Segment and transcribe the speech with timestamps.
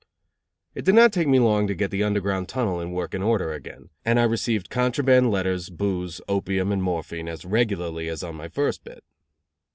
[0.73, 3.91] It did not take me long to get the Underground Tunnel in working order again,
[4.03, 8.83] and I received contraband letters, booze, opium and morphine as regularly as on my first
[8.83, 9.03] bit.